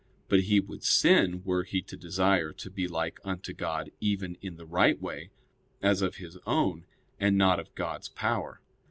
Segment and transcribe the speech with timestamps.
[0.29, 4.55] But he would sin were he to desire to be like unto God even in
[4.55, 5.29] the right way,
[5.79, 6.85] as of his own,
[7.19, 8.61] and not of God's power.